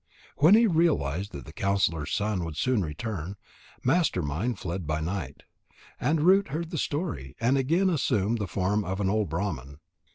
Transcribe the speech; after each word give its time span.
When 0.37 0.55
he 0.55 0.65
realized 0.65 1.31
that 1.33 1.45
the 1.45 1.53
counsellor's 1.53 2.11
son 2.11 2.43
would 2.43 2.57
soon 2.57 2.81
return, 2.81 3.35
Master 3.83 4.23
mind 4.23 4.57
fled 4.57 4.87
by 4.87 4.99
night. 4.99 5.43
And 5.99 6.21
Root 6.21 6.47
heard 6.47 6.71
the 6.71 6.79
story, 6.79 7.35
and 7.39 7.55
again 7.55 7.87
assumed 7.87 8.39
the 8.39 8.47
form 8.47 8.83
of 8.83 8.99
an 8.99 9.11
old 9.11 9.29
Brahman. 9.29 9.77